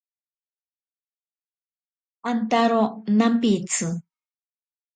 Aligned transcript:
Antaro 2.33 2.81
nampitsi. 3.17 3.87